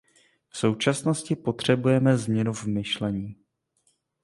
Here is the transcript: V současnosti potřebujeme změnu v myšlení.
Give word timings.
V 0.49 0.57
současnosti 0.57 1.35
potřebujeme 1.35 2.17
změnu 2.17 2.53
v 2.53 2.65
myšlení. 2.65 3.35